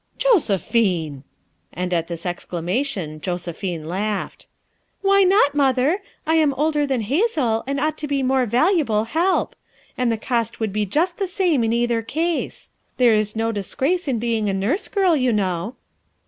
"Josephine!" 0.31 1.23
And 1.71 1.93
at 1.93 2.07
this 2.07 2.25
exclamation 2.25 3.21
Josephine 3.21 3.87
laughed. 3.87 4.47
"Why 5.03 5.21
not, 5.21 5.53
Mother? 5.53 5.99
I 6.25 6.37
am 6.37 6.55
older 6.55 6.87
than 6.87 7.01
Hazel 7.01 7.63
and 7.67 7.79
ought 7.79 7.99
to 7.99 8.07
be 8.07 8.23
more 8.23 8.47
val 8.47 8.73
uable 8.75 9.05
help; 9.05 9.55
and 9.95 10.11
the 10.11 10.17
cost 10.17 10.59
would 10.59 10.73
be 10.73 10.87
just 10.87 11.19
the 11.19 11.27
same 11.27 11.63
in 11.63 11.71
either 11.71 12.01
case. 12.01 12.71
There 12.97 13.13
is 13.13 13.35
no 13.35 13.51
disgrace 13.51 14.07
in 14.07 14.17
being 14.17 14.49
a 14.49 14.55
nurse 14.55 14.87
girl, 14.87 15.15
you 15.15 15.31
know." 15.31 15.75